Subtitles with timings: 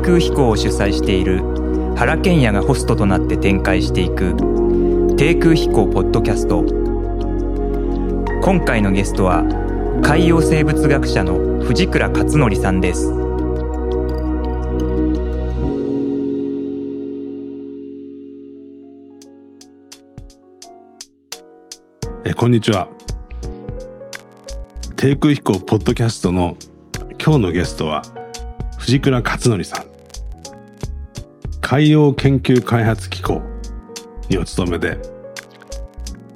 [0.00, 1.42] 空飛行を主催している
[1.96, 4.34] 原賢也がホストとなって展開していく
[5.16, 6.64] 低空飛行ポッドキャスト。
[8.42, 9.44] 今回のゲストは
[10.02, 13.12] 海洋生物学者の藤倉勝則さんです。
[22.24, 22.88] えこんにちは。
[24.96, 26.56] 低空飛行ポッドキャストの
[27.22, 28.02] 今日のゲストは
[28.78, 29.89] 藤倉勝則さん。
[31.70, 33.42] 海洋研究開発機構
[34.28, 34.98] にお勤めで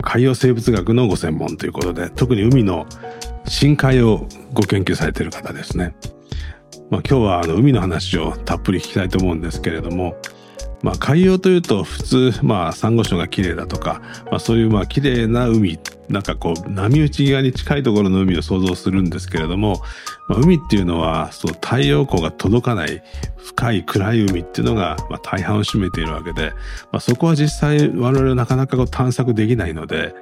[0.01, 2.87] 海洋生物学のご専門ということで特に海の
[3.45, 5.97] 深海をご研究されている方ですね、
[6.89, 10.15] まあ、今日はあの海の話をたっぷり聞きたいと思うんですけれども
[10.85, 15.79] まあ、海洋というと普通、まあ、サンゴ礁が綺麗だとか、まあ、そういうまあ綺麗な海
[16.11, 19.81] なんかこう波打ち際に近いところの海を想像するんですけれども、
[20.29, 23.03] まあ、海っていうのはそう太陽光が届かない
[23.37, 26.53] 深い暗い海っていうのがまあ大半を占めているわけで、
[26.93, 30.15] まあ、そこは実際我々はなかなかこう探索できないので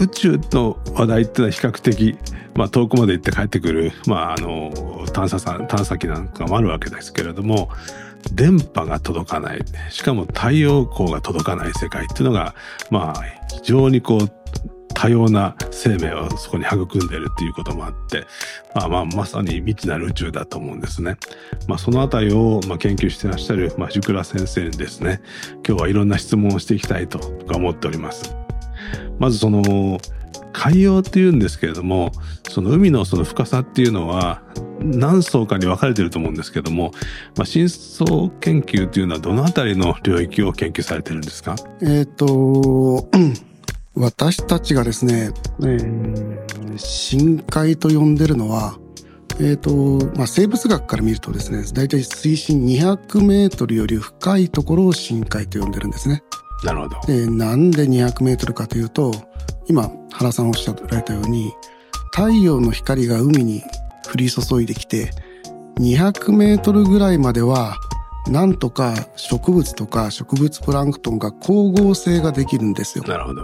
[0.00, 2.18] 宇宙の話題っていうのは比較的、
[2.54, 4.72] まあ、遠くまで行って帰ってくる、まあ、あの
[5.12, 7.68] 探査探査機なんかもあるわけですけれども
[8.32, 9.60] 電波が届かない。
[9.90, 12.54] しかも太陽光が届かない世界っていうのが、
[12.90, 14.39] まあ、非常にこう、
[14.94, 18.26] 多様な生命をそこに育んでいるっていうこともあって、
[18.74, 21.16] まあまあ、まさに未知なる宇宙だと思うんですね。
[21.68, 25.22] まあ、そのあたりを、まあ、研究してらっしゃる、まあ、ジュクラ先生にですね、
[25.66, 27.18] 今日はいろんな質問をしていきたいと
[27.54, 28.36] 思っております。
[29.18, 29.98] まずその、
[30.52, 32.10] 海洋っていうんですけれども、
[32.48, 34.42] その海のその深さっていうのは
[34.80, 36.90] 何層かに分かれてると思うんですけども、
[37.36, 41.54] まあ、深層研究っていうのはどのあたりの領域を研究されてるんですか？
[41.80, 43.08] えっ、と、
[44.00, 48.78] 私たちがですね、えー、深海と呼んでるのは、
[49.38, 56.22] えっ、ー、と、まあ、生物学から見るとですね、大体水深200メートルより深いところを深海と呼んでるんですね。
[56.64, 57.00] なるほど。
[57.06, 59.12] で、なんで200メートルかというと、
[59.68, 61.52] 今、原さんおっしゃられたように、
[62.12, 63.62] 太陽の光が海に
[64.12, 65.10] 降り注いできて、
[65.78, 67.76] 200メートルぐらいまでは、
[68.28, 73.04] なんとか植物とか植物プランクトンが光合成ができるんですよ。
[73.04, 73.42] なるほど。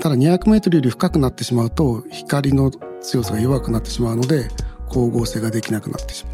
[0.00, 4.48] ただ200メートルより深くなってしまうと、光の強さが弱くなってしまうので、
[4.88, 6.30] 光合成ができなくなってしま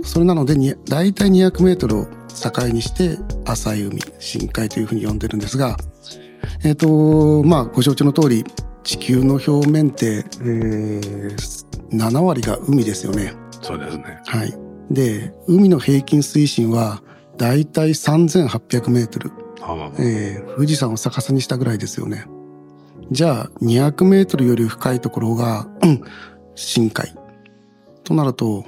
[0.00, 0.04] う。
[0.04, 0.54] それなので、
[0.88, 5.76] だいたい200メートルを境にして浅い海、深海というふうに呼んでるんですが、
[6.64, 8.44] えっ、ー、と、まあ、ご承知の通り、
[8.82, 11.36] 地球の表面って、えー、
[11.92, 13.34] 7割が海ですよね。
[13.60, 14.20] そうですね。
[14.26, 14.54] はい。
[14.90, 17.02] で、海の平均水深は、
[17.36, 19.32] だいたい3800メートル。
[20.56, 22.26] 富士山を逆さにしたぐらいですよね。
[23.10, 26.02] じゃあ、200メートルより深いところが、うん、
[26.54, 27.14] 深海。
[28.04, 28.64] となると、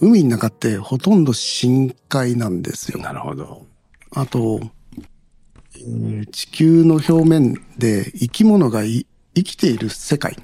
[0.00, 3.00] 海の中ってほとんど深海なんですよ。
[3.00, 3.66] なるほど。
[4.10, 4.60] あと、
[6.32, 9.04] 地球の表面で生き物が生
[9.44, 10.36] きている世界。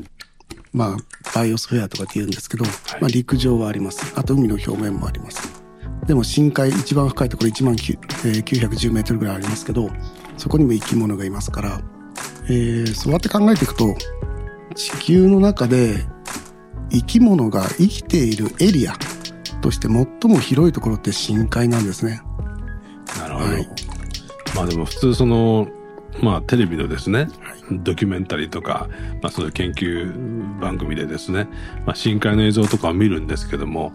[0.72, 0.96] まあ、
[1.34, 4.12] バイオスフェアとかって言うんですけど、はい、まあ陸上はあります。
[4.16, 5.62] あと海の表面もあります。
[6.06, 9.90] でも深海、一番深いところ1万910メートルぐらいありますけど、
[10.36, 11.82] そこにも生き物がいますから、
[12.48, 13.94] えー、そうやって考えていくと、
[14.74, 16.06] 地球の中で
[16.90, 18.94] 生き物が生きているエリア
[19.60, 22.22] として最も広いところって深海なんですね。
[23.18, 23.46] なるほど。
[23.46, 23.68] はい、
[24.54, 25.68] まあでも普通その、
[26.22, 27.28] まあテレビのですね、
[27.70, 28.88] ドキュメンタリーとか、
[29.22, 31.48] まあその研究番組でですね、
[31.86, 33.92] まあ深海の映像とかを見るんですけども、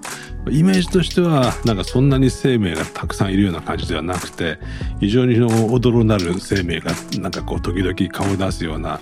[0.49, 4.57] イメージとしてはなんかそんなに生命がたくさんいるような感じではなくて、
[4.99, 8.99] 非常に驚なる生命がなんかこう時々顔を出すような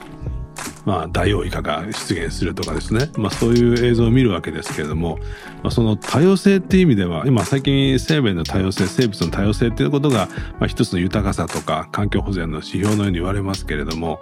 [0.85, 5.19] まあ、ダイオウイカが出現するとかですね、まあ、そういう映像を見るわけですけれども、
[5.61, 10.27] まあ、その多様性っていう意味では今最近生命の多様性生物の多様性っていうことが、
[10.59, 14.19] まあ、一つの豊かさとか環境保全の指標のように言われますけれども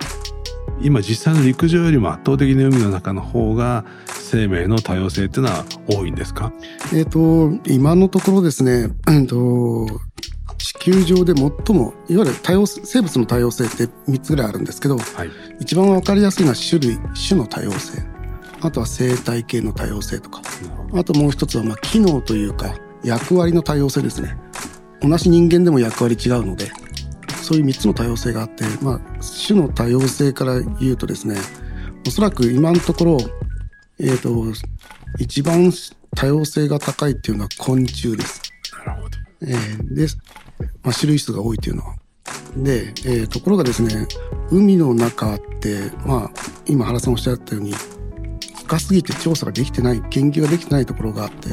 [0.81, 6.53] 今実際の陸上よりも圧倒的に海の中の方が生命の多様性っていうのは多いんですか？
[6.93, 9.87] えっ、と今のところですね、えっと
[10.79, 15.29] 球上で最もいわゆる多様生物の多様性って3つぐらいあるんですけど、はい、
[15.59, 16.97] 一番わかりやすいのは種類
[17.27, 18.01] 種の多様性。
[18.61, 20.41] あとは生態系の多様性とか。
[20.93, 24.37] あともう一つはまあ機能というか役割の多様性ですね。
[25.01, 26.71] 同じ人間でも役割違うので
[27.41, 29.01] そういう3つの多様性があって、まあ、
[29.47, 31.37] 種の多様性から言うとですね
[32.05, 33.17] おそらく今のところ、
[33.99, 34.53] えっ、ー、と
[35.19, 35.71] 一番
[36.15, 38.41] 多様性が高いっていうのは昆虫です。
[38.85, 39.17] なるほど。
[39.41, 40.07] えー、で
[40.83, 41.95] まあ、種類数が多いというのは。
[42.55, 44.07] で、えー、ところがですね、
[44.51, 46.31] 海の中って、まあ、
[46.67, 47.73] 今原さんおっしゃったように、
[48.63, 51.49] 深すぎて調査ができてない、研究ができてないところがあって、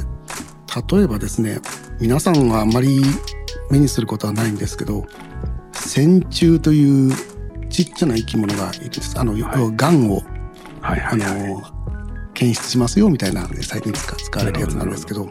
[0.94, 1.58] 例えばですね
[2.00, 3.00] 皆さんはあんまり
[3.70, 5.06] 目にすることはないんですけど
[5.72, 7.12] 線虫という
[7.70, 9.18] ちっちゃな生き物がいるんです。
[9.18, 10.22] あの、はい、がんを、
[10.80, 11.62] はいはいはい、あの
[12.34, 15.28] 検出しますよみたいな最近使使われるやつなんですけど。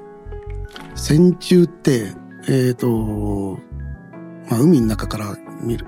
[0.95, 2.13] 線虫って
[2.47, 3.59] えっ、ー、と、
[4.49, 5.85] まあ、海の中から見る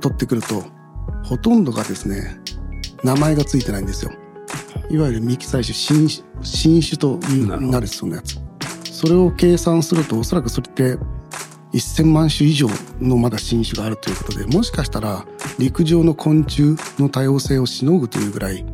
[0.00, 0.64] 取ってくると
[1.24, 2.40] ほとんどがですね
[3.02, 4.12] 名前がついてないんですよ。
[4.88, 6.08] いわゆる未記載種新
[6.42, 7.18] 新種と
[7.48, 8.38] なるそのやつ。
[8.84, 10.96] それを計算するとおそらくそれって
[11.72, 12.68] 1000万種以上
[13.00, 15.26] のまだ新種があるということでもしかしたら
[15.58, 18.64] 陸上の昆虫の多様性をしのぐというぐらい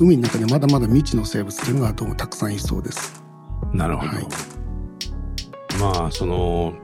[0.00, 3.22] 海の中にまだまだ未知の生物というのがどうもたくさんいそうです。
[3.72, 4.08] なるほど。
[4.08, 4.26] はい、
[5.78, 6.74] まあその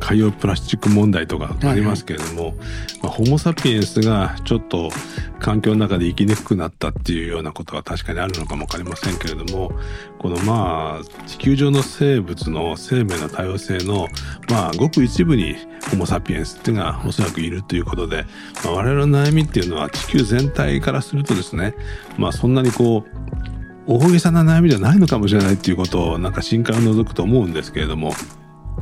[0.00, 2.58] 海洋プラスチック問題とかありますけれども、はいはい、
[3.02, 4.90] まあ、ホモ・サピエンスがちょっと
[5.38, 9.72] 環境の中で生きにくくなったっていうようなことは確かにあるのかもわかりませんけれども
[10.18, 14.08] このまあ地球上の生物の生命の多様性の
[14.50, 15.56] まあごく一部に
[15.90, 18.24] ホモ・サピエンスっていうのがおそらくいるということで、
[18.64, 21.74] まあ、我々の悩みっていうのは地球全体からするとですね
[22.16, 23.49] まあそんなにこう
[23.92, 28.12] 大げさな悩みじゃないのかもしれないっていうことをなんか深海を除くと思うんですけれども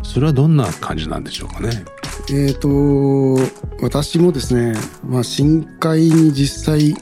[0.03, 1.85] それはどんな感じなんでしょうかね？
[2.31, 2.69] えっ、と
[3.83, 4.75] 私もですね、
[5.05, 6.95] まあ、深海に実際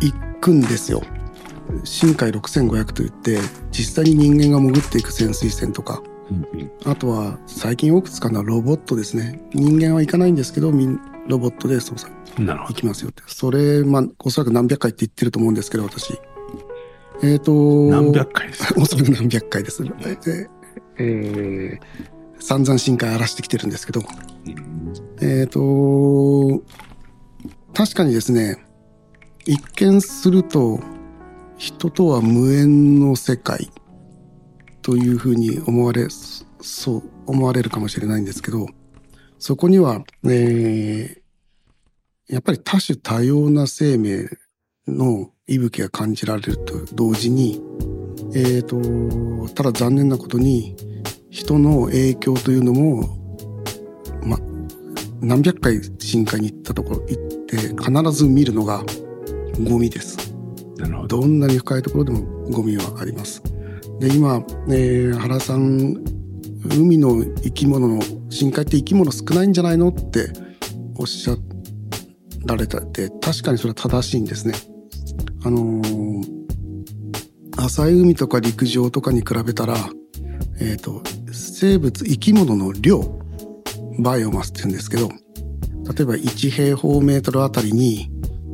[0.00, 1.02] 行くんですよ。
[1.84, 3.38] 深海6500といって
[3.70, 6.02] 実際に人間が潜っていく潜水船とか、
[6.86, 9.40] あとは最近多く使うのはロボットですね。
[9.52, 13.22] 人間は行かないんですけどロボットで操作行きますよって。
[13.26, 16.18] それ、まあ、おそらく何百回って言ってると思うんですけど私
[17.22, 17.52] えっ、ー、と
[17.90, 18.74] 何百回です。
[18.78, 19.82] おそらく何百回です、
[20.98, 21.80] えー、
[22.38, 24.02] 散々深海荒らしてきてるんですけど、
[25.20, 26.62] えっ、ー、と、
[27.74, 28.64] 確かにですね、
[29.46, 30.80] 一見すると、
[31.56, 33.70] 人とは無縁の世界
[34.82, 36.06] というふうに思われ、
[36.60, 38.66] そう思われるかもしれないんですけど、
[39.40, 44.28] そこには、えー、やっぱり多種多様な生命
[44.86, 47.60] の息吹が感じられると同時に、
[48.34, 50.76] えーと、ただ残念なことに
[51.30, 53.16] 人の影響というのも、
[54.22, 54.38] ま、
[55.22, 58.84] 何百回深海に行ったところ行って必ず見るのが
[59.64, 60.18] ゴミです。
[60.76, 62.20] どどんなに深いところでも
[62.50, 63.42] ゴミはあります。
[64.00, 66.04] で今、えー、原さん
[66.70, 70.30] 海の生き物の深海って生き物少ないんじゃないのって
[70.96, 71.36] おっしゃ
[72.44, 74.54] られたって確かにそれは正しいんですね。
[75.44, 76.38] あのー
[77.58, 79.74] 浅い海とか陸上とかに比べたら、
[80.60, 81.02] えっ、ー、と、
[81.32, 83.20] 生物、生き物の量、
[83.98, 88.10] バイオマスって言うんですけど、例えば1平方メートルあたりに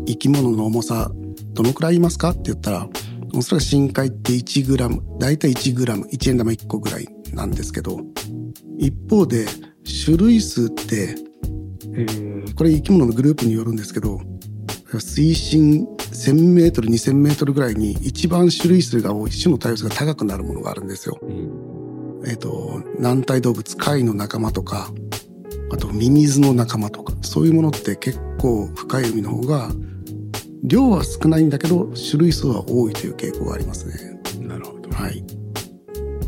[0.06, 1.10] 生き物の重さ
[1.52, 2.30] どのくらいいますか？
[2.30, 2.88] って言ったら、
[3.34, 8.00] おそらく深海って1グラム、だいたい1グラム、1円玉1個ぐらいなんですけど、
[8.78, 9.46] 一方で
[10.04, 11.14] 種類数って、
[11.92, 14.20] えー、これ生き物のグループによるんですけど、
[14.98, 21.18] 水深1000メートル2000メートルぐらいに一番種類数が多い種の多様性が高くなるものがあるんですよ。
[21.20, 24.90] うん、えっ、ー、と軟体動物貝の仲間とか
[25.72, 29.70] あとミミズの仲間とかそういうものって結構深い海の方が
[30.62, 34.20] 量は少ないんだけど種類数は多いという傾向がありますね。
[34.46, 34.90] なるほど。
[34.90, 35.24] はい。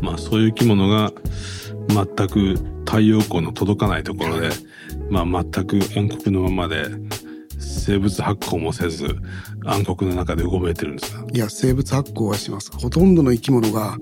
[0.01, 1.13] まあそういう生き物が
[1.87, 4.49] 全く太陽光の届かないところで、
[5.09, 6.85] まあ全く暗黒のままで
[7.59, 9.15] 生物発光もせず
[9.65, 11.25] 暗黒の中でうごめいてるんですか？
[11.31, 12.71] いや生物発光はします。
[12.71, 13.97] ほとんどの生き物が、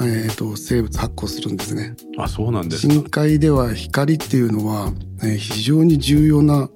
[0.00, 1.94] えーと、生物発光するんですね。
[2.18, 6.68] あそうなんです深海では光っていうのは、えー、非常に重要な、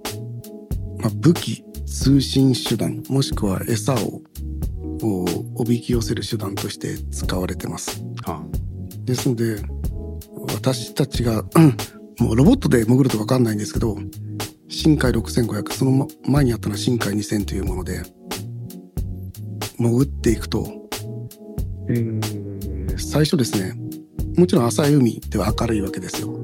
[0.98, 4.22] まあ、武器通信手段もしくは餌を
[5.54, 8.42] おびき寄せる手段として使われてます、はあ、
[9.04, 9.62] ですので
[10.54, 11.44] 私たちが
[12.18, 13.96] もうロボットで潜ると分かんないんですけど
[14.68, 18.02] 深海6500その前にあったのは深海2000というもので
[19.78, 20.66] 潜っていくと、
[21.88, 23.74] えー、最初ですね
[24.36, 26.36] もちろん浅い海では明るいわけですよ。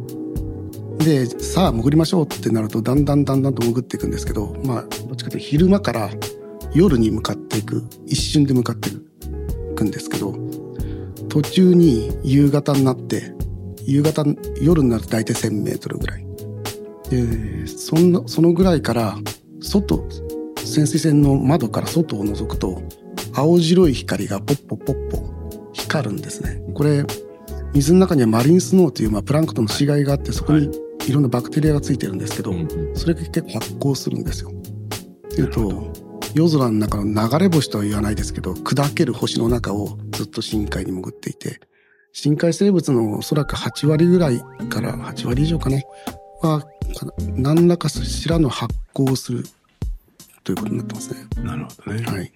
[0.98, 6.10] でさあ潜りましょうってなるとだんだんだんだんと潜っていくんですけどまあどっちかというと昼間から
[6.74, 8.92] 夜に向かっていく一瞬で向かってい
[9.74, 10.36] くんですけど
[11.28, 13.32] 途中に夕方になって
[13.84, 14.24] 夕方
[14.60, 16.21] 夜になると大体 1,000m ぐらい
[17.12, 19.16] でそんなそのぐらいから
[19.60, 20.02] 外
[20.56, 22.82] 潜水船の窓から外を覗くと
[23.34, 26.62] 青白い光がポッポポッポ光るんですね。
[26.74, 27.04] これ
[27.74, 30.70] 水の中にはマリンスノーという、まあ、プランクトンの死骸があってそこに
[31.06, 32.54] いろんなバクテリアがついてるんですけど、
[32.94, 34.50] それが結構発光するんですよ。
[34.50, 35.92] っていうと
[36.34, 41.60] 夜空の中の流れ星とは言わないですけど砕ける星の中をずっと深海に潜っていて
[42.12, 44.38] 深海生物のおそらく8割ぐらい
[44.68, 45.84] から8割以上かね
[46.48, 46.66] は
[47.36, 49.44] 何らかしらの発光をする
[50.44, 51.26] ということになってますね。
[51.42, 52.04] なるほどね。
[52.04, 52.32] はい。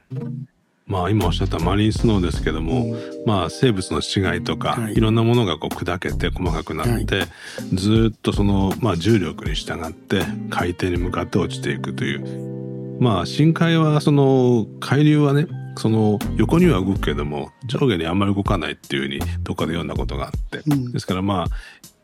[0.86, 7.28] まあ今おっしゃったマリンスノーですけども、うん、まあ生物の死骸とか、はい、いろんなものがこう砕けて細かくなって、はい、
[7.74, 21.46] ずっとその、まあ、重力に従って海底に向かって落ちていくというまあ深海はその海流はねその横には動くけども上下にあんまり動かないっていうふうにどっかで読んだことがあって、うん、ですからまあ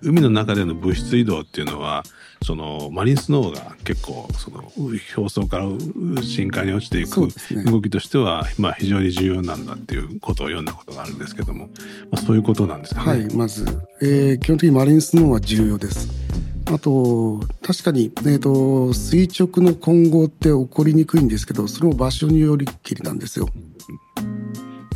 [0.02, 2.02] 海の中での物質移動っていうのは
[2.42, 4.72] そのマリンスノーが結構その
[5.16, 5.66] 表層から
[6.22, 7.28] 深海に落ちていく
[7.70, 11.66] 動きとしては、まあ非常に重要なんだっていうことを読んだことがあるんですけども、
[12.10, 13.24] まあ、そういうことなんですかね。
[13.24, 13.64] はいまず、
[14.00, 16.08] えー、基本的にマリンスノーは重要です。
[16.66, 23.48] あと確かに、えーと、垂直の混合って起こりにくいんですけどそれも場所によりきりなんですよ。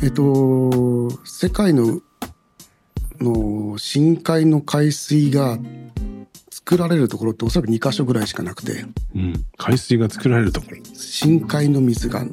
[0.01, 2.01] えっ、ー、と世界の
[3.19, 5.57] の深海の海水が
[6.49, 10.77] 作られるところっておそらく2箇所ぐらいしかなくて、うん、海水が作られるところ。
[10.93, 12.25] 深海の水が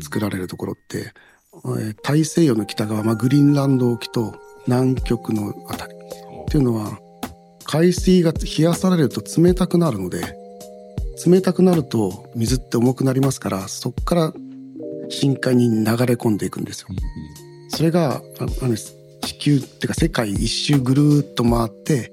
[0.00, 1.12] 作られるところって、
[1.64, 4.34] うん、大西洋の北側、まあ、グリーンランド沖と
[4.66, 5.98] 南極のあたり。
[6.48, 6.98] っていうのは
[7.64, 10.34] 海水が冷やされると冷たくなるので
[11.26, 14.32] 冷たくなると水って重くなりますからそこから
[15.10, 16.88] 深海に流れ込んでいくんですよ。
[17.70, 18.76] それがあの
[19.22, 22.12] 地球っていうか世界一周ぐるっと回って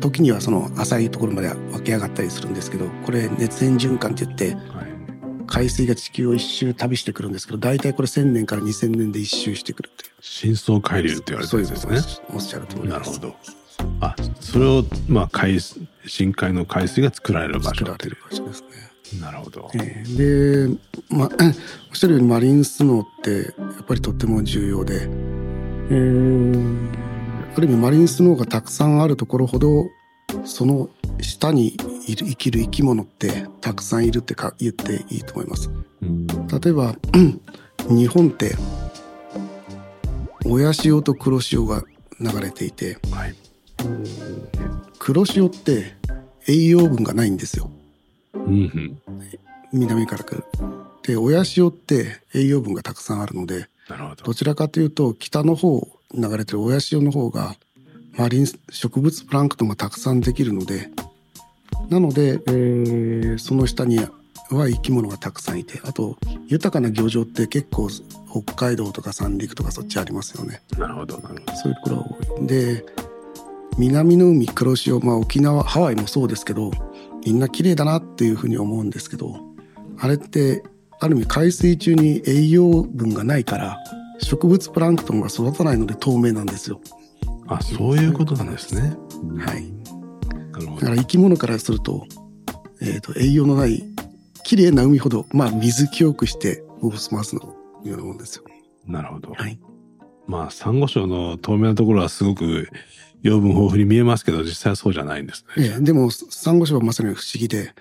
[0.00, 4.56] 時にはその浅いところまで湧き上がったりするんですけどこれ熱塩循環って言って、
[5.46, 10.12] 海水が地球を一周旅してくるんですけど大体これ1,000年から2,000年で一周してくるっていう。
[10.20, 12.24] 深層海流って言われてるんですね。
[12.34, 13.34] おっしゃる通りなるほど。
[14.00, 19.20] あそれをまあ海深海の海水が作られる場所作られる場所ですね。
[19.20, 20.78] なるほど、えー、で、
[21.08, 21.28] まあ、
[21.90, 25.08] おっしゃるようにマリンスノーってやっぱりとっても重要で
[25.90, 26.88] えー、
[27.56, 29.90] ある意味マリンスノーがたくさんあるところほど
[30.44, 30.88] その
[31.20, 31.76] 下に
[32.06, 35.70] いる生きる生き物ってたくさんいるってか言っていいと思います。
[36.62, 36.96] 例えば
[37.88, 38.56] 日本って
[40.44, 41.82] 親潮と黒潮が
[42.20, 43.34] 流れていて、はい、
[44.98, 45.94] 黒潮って
[46.46, 47.70] 栄養分がないんですよ。
[48.34, 48.98] うん、
[49.72, 50.44] 南から来る。
[51.02, 53.68] で親潮って栄養分がたくさんあるので
[54.24, 57.56] どちらかというと北の方流れてる親潮の方が
[58.16, 60.88] マリン植物プランクトンがたくさんできるので
[61.90, 64.08] なので、えー、その下には
[64.50, 67.88] 生き物がたくさんいてあと豊かな漁場って結構
[68.30, 70.62] 北海道とか三陸とかそっちありますよね。
[70.78, 72.46] なるほどなるほどそういうところが多い。
[72.46, 72.84] で
[73.76, 76.70] 南の海黒潮、まあ、沖縄ハワイもそうですけど
[77.24, 79.36] みんな綺麗だなっていうふうに思うんですけど
[79.98, 80.62] あれって
[81.04, 83.78] ある意味海水中に栄養分がないから
[84.20, 86.80] 植物プランクトンが育たないので透明なんですよ。
[87.46, 88.96] あそういうことなんですね。
[89.38, 89.70] はい。
[90.80, 92.06] だから生き物からすると,、
[92.80, 93.84] えーと、栄養のない
[94.44, 98.44] 綺麗な海ほど、まあ、水清くしてオブスマスのようなもんですよ。
[98.86, 99.32] なるほど。
[99.32, 99.60] はい。
[100.26, 102.68] まあサンゴ礁の透明なところはすごく
[103.20, 105.66] 養分豊富に見えますけど実際はそうじゃないんですね。
[105.66, 107.74] ええ、でもサンゴ礁はまさに不思議で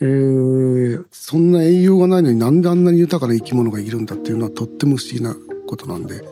[0.00, 5.34] えー、そんな栄養がないのになんであんなに豊かな生き物がいるんだっていうのはとっても不思議な
[5.66, 6.22] ことなんで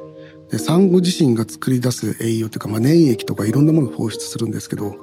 [0.51, 4.95] でサンゴ自身が作り出す栄養というか、まあ、粘液とかいろんなものを放出するんですけど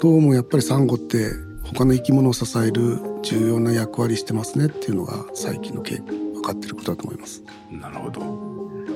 [0.00, 1.32] どうもやっぱりサンゴって
[1.64, 7.42] 他の生き物を支える重要な役割してますねっていうのが最近の経分かってることだと思います。
[7.70, 8.47] なるほど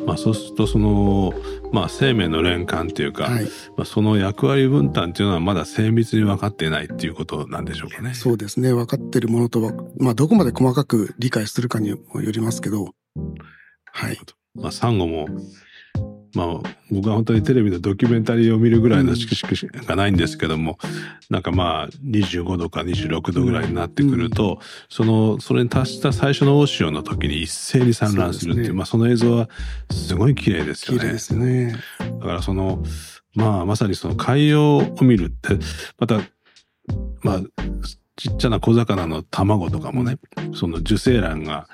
[0.07, 1.33] まあ、そうするとその、
[1.73, 3.45] まあ、生命の連関というか、はい、
[3.77, 8.15] まあ、その役割分担というのはまだ精密に分かっていないっていうことなんでしょうかね。
[8.15, 12.95] そうですね分かっているものとは、まあ、どこまで細かく理解するかにもよりますけど、
[13.93, 14.19] はい。
[14.55, 15.27] まあ、サンゴも
[16.35, 16.47] まあ、
[16.91, 20.91] 僕は本当にテレビのドキュメンタリーを見るぐらいの知識がないんですけども、うん、
[21.29, 24.59] なんかまあ、25度か26度ぐらいになってくると、うん、
[24.89, 29.49] その、それに達した最初の大潮の時に一斉に産卵するっていう、うね、まあ、その映像は
[29.91, 31.01] すごい綺麗ですよね。
[31.01, 31.77] 綺麗ですね。
[31.99, 32.83] だからその、
[33.35, 35.59] まあ、まさにその海洋を見るって、
[35.99, 36.21] また、
[37.23, 37.41] まあ、
[38.17, 40.19] ちっちゃな小魚の卵とかもね、
[40.55, 41.69] その受精卵が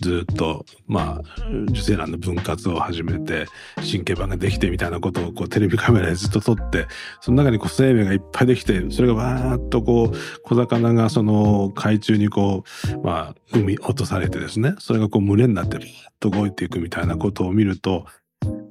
[0.00, 3.46] ずっと、まあ、受精卵の分割を始めて、
[3.76, 6.86] 神経板ができてみたいなことをこうテレビカメラでずっと撮って、
[7.20, 18.06] その中にこう生命がいっぱいできて、それがわーっとこう、小魚がその海中にこう、まあ、海落とされてですね、それがこう群れになってビーッと動いていくみたいなことを見ると、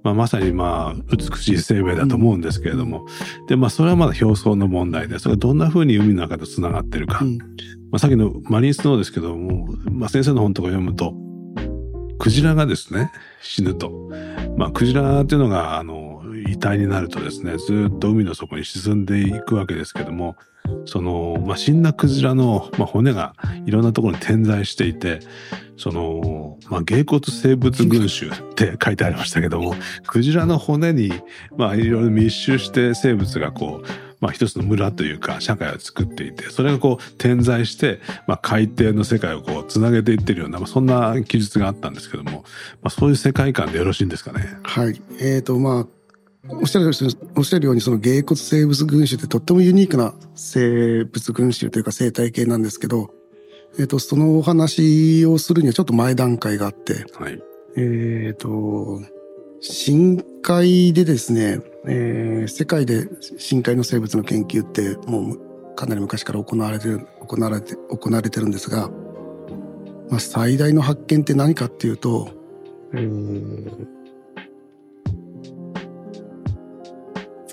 [0.03, 3.05] まあ、まさにまあ美しい生命だと思うんですけれども、
[3.47, 7.23] でまあそれはまだ表層の問題でそれがどんなふうに海の中とつながってるか、
[7.93, 11.13] まあ、さっきのマリンスノーですけども、まあ、先生の本とか読むと
[12.17, 14.09] クジラがですね、死ぬと。
[14.57, 20.37] まあ、クジラっていうのが、あの、遺体になるとですね、ずっと海の底に沈んでいくわけですけども、
[20.85, 23.35] その、まあ、死んだクジラの、まあ、骨が
[23.65, 25.19] いろんなところに点在していて、
[25.77, 29.75] その、まあ、芸骨生物群衆って書いてありましたけども、
[30.07, 31.11] クジラの骨に、
[31.57, 42.31] まあ、いろいろ密集して生物がこう、まあ、一つの村というか社会を作っていてそれがこう点在して、まあ、海底の世界をこうつなげていってるような、まあ、そんな記述があったんですけども、
[42.81, 44.57] まあ、そういう世界観でよろしいんですかね？
[44.63, 45.87] はいえーとまあ
[46.49, 46.91] おっしゃる
[47.35, 53.13] おっしゃるようにその芸骨生物群衆ってとってもユニークな生物群衆というか生態系なんですけど、
[53.79, 57.41] えっ、ー、と、そのお話をするにはちょっと前段階があって、はい、
[57.77, 59.01] えっ、と、
[59.61, 68.89] 深海でですね、えー、世界で深海の生物の研究ってもうかなり昔から行われてる、行われて、行われてるんですが、
[70.09, 72.29] まあ、最大の発見って何かっていうと、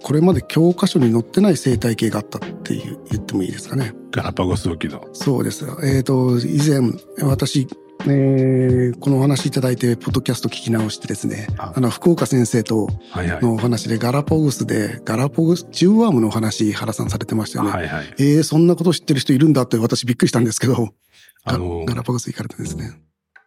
[0.03, 3.95] これまで教科書に載ってない生態系があったっていう言ってもいいですかね。
[4.11, 5.09] ガラパゴス沖の。
[5.13, 5.65] そうです。
[5.83, 6.93] えっ、ー、と、以前、
[7.27, 7.69] 私、
[8.07, 17.71] えー、このお話いただいて、ポッドキャスト聞き直してですね、あの、福岡先生とのお話で、ガラパゴスで、ガラパゴス、ジューワームのお話、原さんされてましたよね。
[17.71, 20.90] はいはい、えー、そんなこと知ってる人いるんだって私びっくりしたんですけど、
[21.45, 23.00] あのガラパゴス行かれてですね。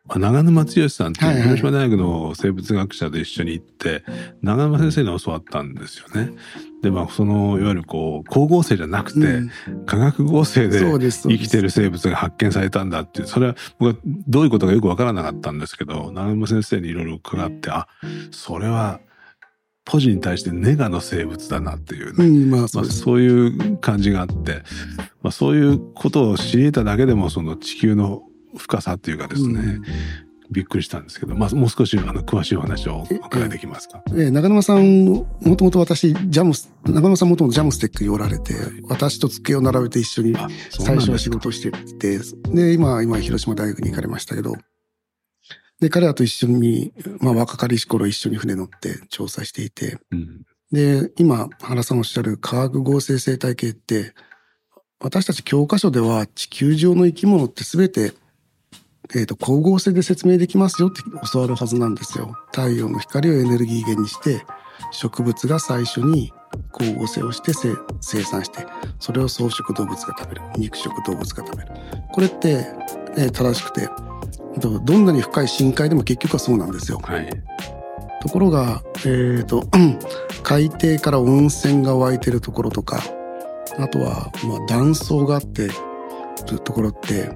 [0.09, 4.03] 長沼剛さんっていう広島大学の生物学者と一緒に行って、
[4.41, 6.33] 長沼先生に教わったんですよね。
[6.81, 9.41] で、まあ、その、いわゆるこう、光合成じゃなくて、
[9.85, 17.87] 化学合成で生きてる生物が発見されたんだっていう、それは僕はどういうことかよくわからなかったんですけど、長沼先生にいろいろ伺って、あ、
[18.31, 18.99] それは、
[19.85, 24.63] ポジに対してネガの生物だなっていう、ね、うんまあそうまあ、そういう感じがあって、
[25.21, 28.23] まあ、そういうことを知り得ただけでもその地球の
[28.57, 29.83] 深さっていうかですね、うん、
[30.51, 34.03] びっくりしたんですけど、まあ、もう少しあの詳しいお話をお伺いできますか？
[34.15, 35.25] ええ中沼さん、も
[35.57, 38.53] ともと私、ジャムス、中沼さんもともとジャムステックにおられて、
[38.89, 40.35] 私と机を並べて一緒に
[40.69, 42.19] 最初は仕事をしてて、
[42.53, 44.53] で、今、今、広島大学に行かれましたけど、
[45.79, 54.13] で、彼らと一緒に、まあ、若かりし頃一緒に船乗って調査していて、うん、で、今、原さんおっしゃる化学合成生態系って、
[55.01, 58.13] 私たち教科書では地球上の生き物って全て
[59.15, 62.37] えっ、ー、と、光合成で説明できますよって教わるはずなんですよ。
[62.47, 64.45] 太陽の光をエネルギー源にして、
[64.91, 66.31] 植物が最初に
[66.73, 67.51] 光合成をして
[68.01, 68.65] 生産して、
[68.99, 70.41] それを草食動物が食べる。
[70.57, 71.71] 肉食動物が食べる。
[72.11, 72.65] これって、
[73.17, 73.89] えー、正しくて、
[74.59, 76.99] どんなに深い深海でも結局はそうなんですよ。
[77.03, 77.29] はい、
[78.21, 79.67] ところが、えっ、ー、と、
[80.43, 83.01] 海底から温泉が湧いてるところとか、
[83.77, 87.31] あとは、まあ、断層があってるところって、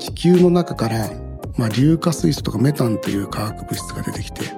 [0.00, 1.10] 地球の中から、
[1.56, 4.52] まあ、硫化水素とかメタンという化学物質が出てきて、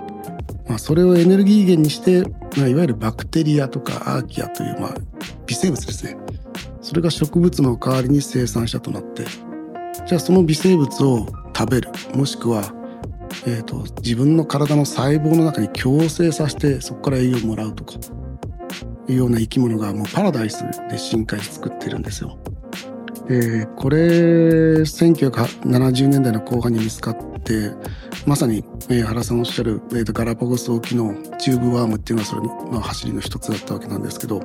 [0.69, 2.23] まあ、それをエネルギー源にして、
[2.57, 4.95] まあ、いわゆるバクテリアとかアーキアという、まあ、
[5.47, 6.17] 微生物ですね。
[6.81, 9.25] それが植物の代わりに生産者となって、
[10.07, 11.27] じゃあその微生物を
[11.57, 12.63] 食べる、もしくは、
[13.47, 17.95] え、ー、と、自分の体の細胞の中に共生させて、そこから栄養をもらうとか、
[19.09, 22.39] いうような生き物がもうパラダイスで深海で作ってるんですよ。
[23.29, 27.71] えー、これ1970年代の後半に見つかって
[28.27, 34.43] まさに、えー、原さんおっしゃる、えーと、ガラパゴス沖のチューブワームっていうのはそれの走りの一つだったわけなんですけど、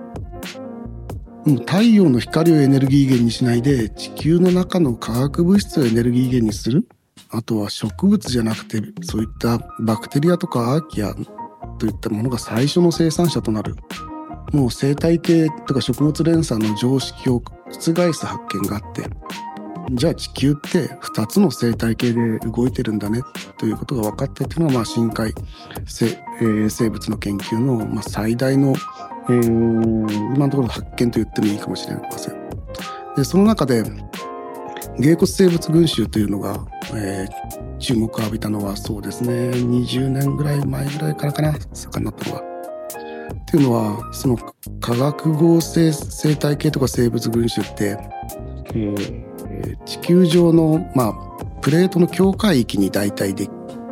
[1.45, 6.87] うん、太陽の光をエネルギー源にしないで地球の中の化学物質をエネルギー源にする。
[7.29, 11.13] あとは植物じゃなくてそういったバクテリアとかアーキア
[11.77, 13.75] といったものが最初の生産者となる。
[14.53, 19.10] もう生態系とか食物連鎖の常識を覆す発見があって
[19.91, 23.21] じゃあ地球って2つの生態系で動いてるんだね
[23.57, 25.33] ということが分かってっていうのはまあ深海
[25.86, 28.73] 生,、えー、生物の研究のまあ最大の、
[29.29, 32.36] えー、今のところ発見と言ってもいいかもしれません。
[33.15, 33.83] でその中で
[34.99, 42.57] 芸骨生物群衆というのが、えー、注目を浴びたのはそうですね20年ぐらい前ぐらいからかな盛んなったのは。
[43.47, 44.36] っていうのはその
[44.81, 47.97] 化学合成生態系とか生物群衆って、
[48.73, 51.13] えー、地球上の、まあ、
[51.62, 53.49] プレートの境界域に大体で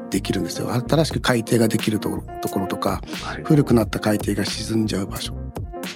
[0.09, 0.71] できるんですよ。
[0.73, 5.33] 新しく海底ができるところとか、はい、古くなった海底が沈んじゃう場所。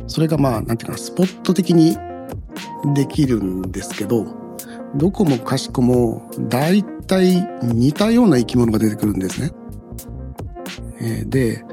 [0.08, 1.98] それがまあなんていうかなスポット的に
[2.94, 4.26] できるんですけど
[4.96, 9.52] どこもかしこも大体似たような生き物が出てくるんですね。
[11.02, 11.66] えー、で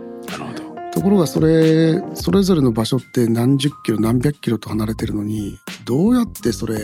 [0.96, 6.78] ところがそれそれぞれの場所って何十キロ何百キロと離れてるのにどうやってそれ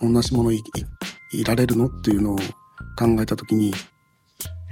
[0.00, 0.64] 同じものい
[1.32, 2.36] いられるのっていうのを
[2.98, 3.72] 考えた時に、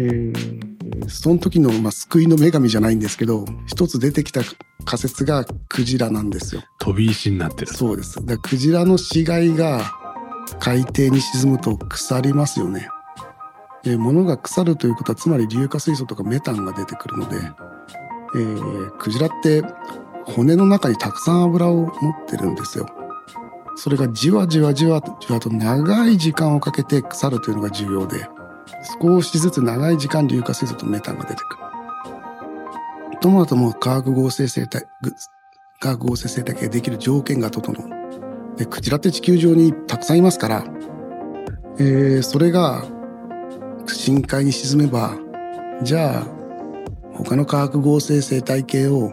[0.00, 4.40] えー、その時の、まあ、救いの女神じゃないんですけど一つ出てきた
[4.84, 6.64] 仮説がクジラなんですよ。
[6.80, 7.68] 飛び石になってる。
[7.68, 8.26] そうです。
[8.26, 9.84] だクジラの死骸が
[10.58, 12.88] 海底に沈むと腐りますよね。
[13.84, 17.36] えー、物が腐るということはつまり硫化水素とかメタンが出てくるので、
[18.34, 19.62] えー、クジラって
[20.24, 21.92] 骨の中にたくさん油を持っ
[22.26, 22.86] てるんですよ。
[23.76, 28.28] それがじわじわじわじわと長い時間をかけて腐るというのが重要で
[29.00, 31.60] 少しずつ長い時間硫化水素とメタンが出てくる。
[33.20, 34.86] ともとも化学合成生態
[35.78, 38.56] 化学合成生態系ができる条件が整う。
[38.56, 40.64] でクジラって地球上にたくさんいますから、
[41.78, 42.84] えー、それが
[43.86, 45.16] 深海に沈めば
[45.82, 46.39] じゃあ
[47.24, 49.12] 他の化学合成生態系を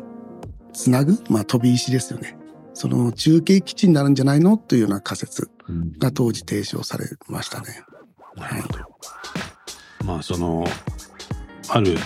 [0.74, 2.38] つなぐ、まあ、飛び石ですよね。
[2.74, 4.58] その中継基地になるんじゃないの？
[4.58, 5.50] というような仮説
[5.98, 7.84] が当時提唱されましたね。
[8.36, 8.63] うん、はい、
[10.06, 10.65] まあその
[11.70, 11.98] ある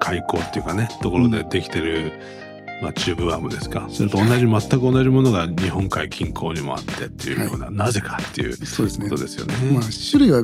[0.00, 2.45] 海溝っていうかねところでできてる、うん
[2.82, 9.54] まあ、チューブワームですかそれと同じ全く同じものが日本海近郊にもあってっていうような、はい、なぜかっていうことですよね。
[9.72, 10.42] まあ、種類は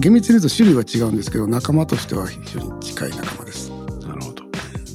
[0.00, 3.70] 厳密に言うと種類は違うんですけど仲間としては非常に近い仲間です。
[3.70, 4.44] なるほど。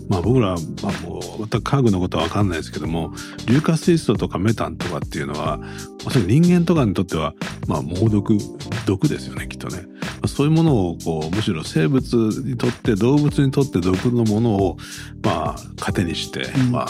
[0.09, 3.11] まあ僕らは、まあ、もう全く科学のことは分かんないですけども
[3.45, 5.59] 硫化水素とかメタンとかっていうのは
[6.27, 7.33] 人間とかにとっては、
[7.67, 8.37] まあ、猛毒
[8.85, 9.92] 毒ですよねきっとね。
[10.27, 14.77] そういうものをこうむしろ生物にとって動物にとって毒のものを
[15.23, 16.87] まあ糧にして、うん、まあ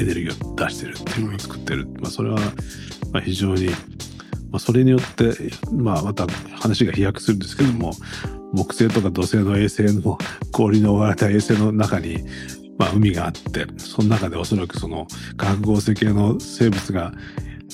[0.00, 2.38] エネルギーを出してるっていうのを作ってる、まあ、それは
[3.12, 3.74] まあ非常に、ま
[4.54, 5.34] あ、それによって、
[5.72, 6.26] まあ、また
[6.60, 7.92] 話が飛躍するんですけども
[8.52, 10.18] 木星とか土星の衛星の
[10.52, 12.24] 氷の覆われた衛星の中に
[12.76, 17.12] まあ、海があってその中でおそらくその化学合成系の生物が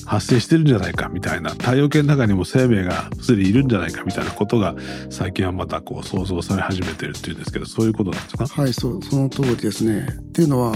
[0.07, 1.51] 発生してるんじゃないかみたいな。
[1.51, 4.75] 太陽系の中にも生命がすでにいるんじゃないかみたいなことが
[5.11, 8.47] 最近はまたこう想像され始めてるっていうんですけどそういうことなんですか？
[8.47, 10.09] はいそうその通りですね。
[10.09, 10.75] っていうのは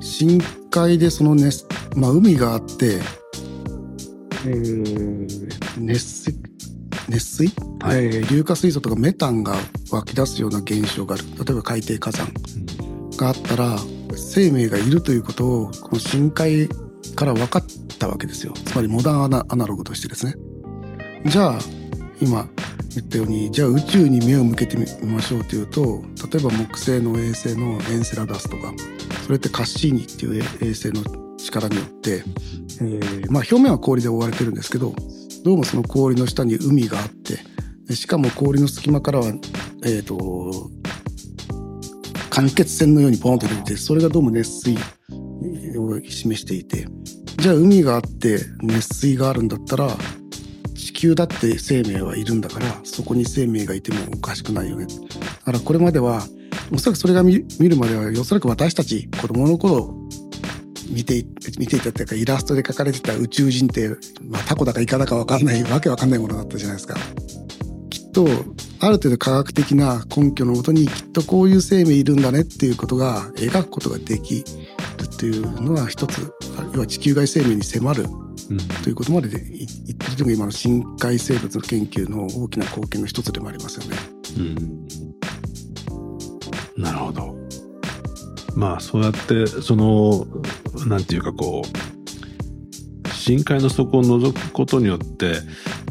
[0.00, 3.00] 深海でその熱、まあ、海があって、
[4.46, 6.38] えー、熱水？
[7.08, 9.54] 熱水、はい、えー、硫化水素とかメタンが
[9.92, 11.24] 湧き出すような現象がある。
[11.44, 12.28] 例えば海底火山
[13.16, 13.78] があったら、
[14.16, 16.68] 生命がいるということをこの深海
[17.14, 17.62] から分かっ
[17.96, 18.52] たわけですよ。
[18.52, 20.34] つまりモダンアナログとしてですね。
[21.26, 21.58] じゃあ
[22.20, 22.48] 今
[22.94, 28.72] 言ったようにじゃあ宇宙に目を向けてみましょうというと例えば木星の衛星のエンセラダスとか
[29.24, 32.22] それってカッシーニっていう衛星の力によって、
[32.80, 34.94] えー、まあ表面は氷で覆われてるんですけど
[35.44, 39.26] どうもその氷の下に海があってしかも氷の隙間からは、
[39.84, 40.70] えーと、
[42.30, 44.76] 間欠泉のようにポンと出てそれがどうも熱水
[45.78, 46.88] を示していて
[47.38, 49.88] じゃあ海があって熱水があるんだったら
[50.74, 54.92] 地球だって生命はいるんだからそこに生命がいてもおかしくないよねだ
[55.44, 56.22] からこれまでは
[56.72, 59.94] おそらくそれが見るまではおそらく私たち子供の頃
[60.90, 61.24] 見て
[61.58, 63.88] 見ていたっていうかイラストで描かれてた宇宙人って、
[64.22, 66.96] まあ、タコだかイカだか分かんないわけわかんないものだったじゃないですか。
[67.90, 68.26] きっと
[68.80, 74.44] ある程度科学的な根拠のもとにきっとこういう生命いるんだねっていうことが描くことができ
[75.16, 76.30] っていうのは一つ
[76.74, 78.04] 要は地球外生命に迫る
[78.84, 83.96] ということまでで言ってるのが今の深海生物の研究の大きな貢献の一つでもありますよね。
[84.36, 84.40] う
[86.80, 87.34] ん、なるほど。
[88.54, 90.26] まあそうやってその
[90.86, 95.36] なんていうかこう深海の底を覗くことによって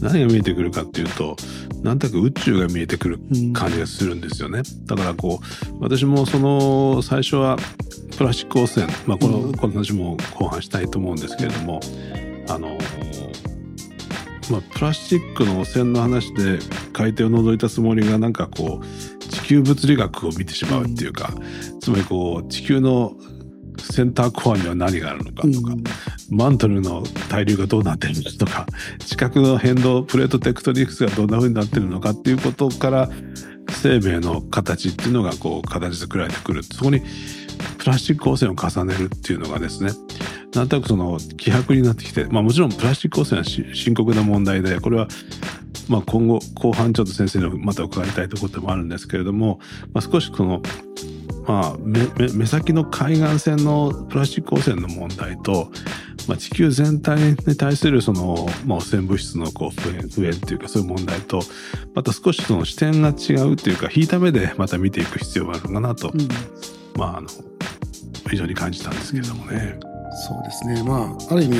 [0.02, 1.36] 何が見えてくるかっていうと
[1.82, 3.20] なんとなく宇宙が見えてくる
[3.54, 4.62] 感じがするんですよね。
[4.86, 7.58] だからこう私もその最初は
[8.18, 11.80] プラスチック汚染、まあ、このこの話も後半したいと思うんですけれども。
[12.50, 12.78] あの、
[14.52, 16.60] まあ、プラスチックの汚染の話で
[16.94, 21.34] 海底を覗いたつもりがなんかこう地球物理学を見てしまうっていうか、
[21.82, 23.16] つまりこう地球の
[23.80, 25.76] センターコアには何があるのかとか、
[26.30, 28.66] マントルの対流がどうなってるのかとか
[29.00, 33.10] 地殻の変動プレートテクトニクスがどんな風になってるのかっていうことから
[33.70, 36.64] 生命の形っていうのがこう形作られてくる。
[36.64, 37.02] そこに
[37.86, 39.92] プラスチック汚染を重ねるっていうのがですね
[40.56, 45.08] なんとなくその希薄になってきて、まあ、もちろんプラスチック汚染は深刻な問題でこれは
[45.88, 49.60] まあ、今後後半ちょっと先生にまた伺いたいところでもあるんですけれども、
[49.94, 50.64] まあ、少しその
[51.48, 55.70] まあ、目目先の海岸線のプラスチック汚染の問題と、
[56.28, 61.42] まあ、地球全体に対するその、まあ、汚染物質のこう不縁不縁っていうかそういう問題と
[61.94, 66.28] また少しその視点が違うっていうか引いた目でまた見ていく必要があるのかなと、うん、
[66.96, 67.28] まああの
[68.30, 69.80] 非常に感じたんですけれどもね。
[70.16, 71.58] そうですねまあある意味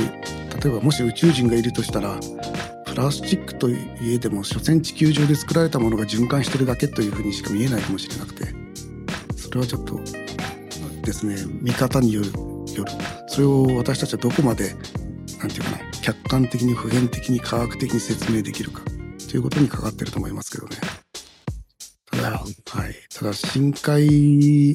[0.62, 2.18] 例えばもし宇宙人がいるとしたら
[2.86, 8.46] プラスチックといえでも所詮地球上で作られたものが循環してるだけというふうにしか見えないかもしれなくて
[9.36, 10.00] それはちょっと
[11.02, 12.28] ですね見方による
[12.74, 12.92] よる
[13.28, 14.74] それを私たちはどこまで
[15.38, 18.80] なんていうかな客観的に普遍的に科学的に説明できるか
[19.28, 20.76] ということにかかってると思いますけどね。
[22.10, 22.46] ただ、は
[22.88, 24.72] い、ただ深海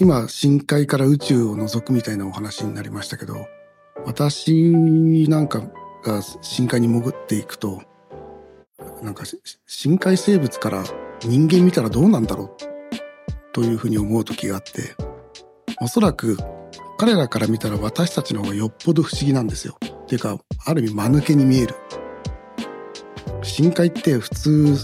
[0.00, 3.46] 今深海から宇宙を覗くみたいなお話になりましたけど
[4.06, 4.72] 私
[5.28, 5.62] なんか
[6.02, 7.82] が深海に潜っていくと
[9.02, 9.24] なんか
[9.66, 10.84] 深海生物から
[11.20, 14.94] 人間見たらどうなんだろうというふうに思う時があって
[15.82, 16.38] おそらく
[16.98, 19.78] 彼らから見たら私たちの方がよっぽど不思議なんですよ。
[19.82, 21.74] っていうかある意味間抜けに見える。
[23.42, 24.76] 深海って普通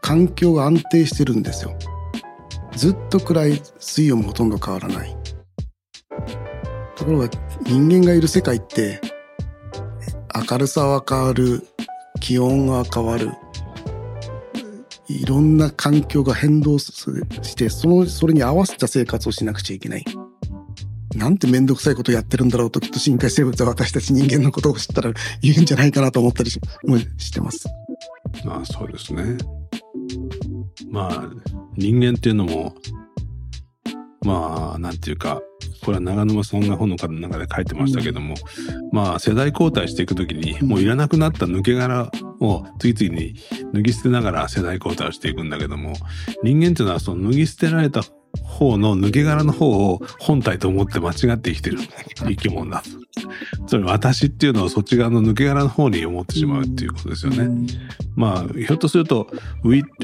[0.00, 1.76] 環境が安定してるんですよ。
[2.76, 5.16] ずっと暗い水温もほとんど変わらない。
[6.96, 7.28] ところが
[7.62, 9.00] 人間がいる世界って
[10.50, 11.66] 明るさは変わる
[12.20, 13.32] 気温は変わる。
[15.06, 20.04] いろんな環境が変動してそのそれに合わせた生活をしなくちゃいけない。
[21.14, 26.60] なんてめんどくさいことやってるんだろうときっと深海生物は私たち人間のことを知ったら言うんじゃないかなと思ったりし
[27.18, 27.68] してます。
[28.44, 29.36] まあそうですね。
[30.90, 31.30] まあ
[31.76, 32.74] 人間っていうのも
[34.22, 35.42] まあなんていうか
[35.84, 42.10] これは長沼さんが本の中で書いてましたけども、うん、まあ世代交代していく時にもういらなくなった抜け殻
[42.40, 43.34] を次々に
[43.74, 45.92] 脱ぎ捨てながら世代交代をしていくんだけども
[46.42, 48.02] 人間っていうのはその脱ぎ捨てられた
[48.42, 51.78] 方の抜け殻の方を本体と思って間違って生きてる
[52.16, 52.82] 生き物だ。
[53.66, 57.66] つまり私っていうのはそっち側の抜け殻の方に思ってしまうっていうことですよね。
[58.16, 59.28] まあ、ひょっとすると、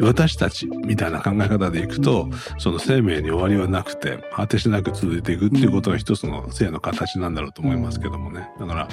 [0.00, 8.48] 私たちみたいな考え方でいくと、その生命に終わりはなくて、果てしなく続いていくっていうことが一つの性の形なんだろうと思いますけどもね。
[8.58, 8.88] だから、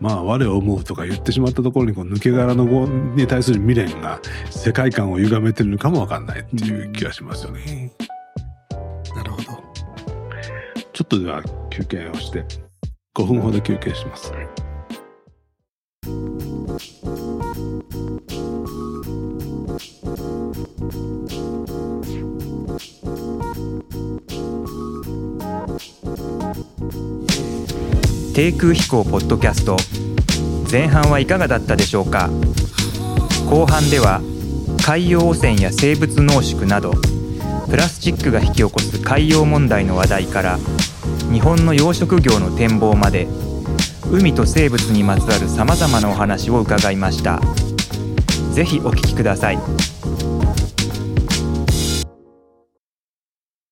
[0.00, 2.64] まあ我を思うとか言ってしまったところにこう抜け殻の
[3.14, 4.20] に対する未練が
[4.50, 7.60] 世界観を歪めてるのかもわかんないっていう気がしますよね。
[7.60, 8.03] なるほど。
[10.94, 12.44] ちょっとでは休憩をして
[13.16, 14.32] 5分ほど休憩します。
[28.32, 29.76] 低空飛行ポッドキャスト
[30.70, 32.30] 前半はいかがだったでしょうか？
[33.50, 34.20] 後半では
[34.86, 36.92] 海洋汚染や生物濃縮など
[37.68, 40.58] プラスチックが引き起こす海洋問題の話題から
[41.34, 43.26] 日本の養殖業の展望まで
[44.08, 47.40] 海と生物にまつわるさまざまなお話を伺いました。
[48.52, 49.58] 是非お聞きください。